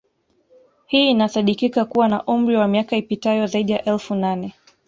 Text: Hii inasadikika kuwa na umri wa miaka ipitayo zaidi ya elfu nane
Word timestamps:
Hii 0.85 1.09
inasadikika 1.09 1.85
kuwa 1.85 2.07
na 2.07 2.23
umri 2.25 2.55
wa 2.55 2.67
miaka 2.67 2.95
ipitayo 2.97 3.47
zaidi 3.47 3.71
ya 3.71 3.83
elfu 3.85 4.15
nane 4.15 4.53